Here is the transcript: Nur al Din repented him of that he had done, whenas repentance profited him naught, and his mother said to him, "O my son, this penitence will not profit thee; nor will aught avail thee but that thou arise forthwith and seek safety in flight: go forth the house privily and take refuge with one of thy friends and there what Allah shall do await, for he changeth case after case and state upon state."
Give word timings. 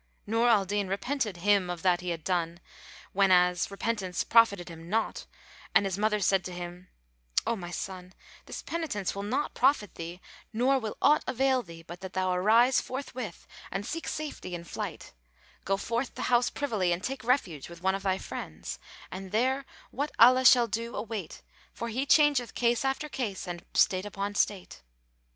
Nur 0.25 0.49
al 0.49 0.65
Din 0.65 0.87
repented 0.87 1.37
him 1.37 1.69
of 1.69 1.83
that 1.83 2.01
he 2.01 2.09
had 2.09 2.23
done, 2.23 2.59
whenas 3.13 3.69
repentance 3.69 4.23
profited 4.23 4.67
him 4.67 4.89
naught, 4.89 5.27
and 5.75 5.85
his 5.85 5.95
mother 5.95 6.19
said 6.19 6.43
to 6.45 6.51
him, 6.51 6.89
"O 7.45 7.55
my 7.55 7.69
son, 7.69 8.15
this 8.47 8.63
penitence 8.63 9.13
will 9.13 9.21
not 9.21 9.53
profit 9.53 9.93
thee; 9.93 10.19
nor 10.51 10.79
will 10.79 10.97
aught 11.03 11.23
avail 11.27 11.61
thee 11.61 11.83
but 11.83 11.99
that 12.01 12.13
thou 12.13 12.31
arise 12.33 12.81
forthwith 12.81 13.45
and 13.69 13.85
seek 13.85 14.07
safety 14.07 14.55
in 14.55 14.63
flight: 14.63 15.13
go 15.65 15.77
forth 15.77 16.15
the 16.15 16.23
house 16.33 16.49
privily 16.49 16.91
and 16.91 17.03
take 17.03 17.23
refuge 17.23 17.69
with 17.69 17.83
one 17.83 17.93
of 17.93 18.01
thy 18.01 18.17
friends 18.17 18.79
and 19.11 19.31
there 19.31 19.67
what 19.91 20.09
Allah 20.17 20.45
shall 20.45 20.65
do 20.67 20.95
await, 20.95 21.43
for 21.73 21.89
he 21.89 22.07
changeth 22.07 22.55
case 22.55 22.83
after 22.83 23.07
case 23.07 23.47
and 23.47 23.63
state 23.75 24.07
upon 24.07 24.33
state." 24.33 24.81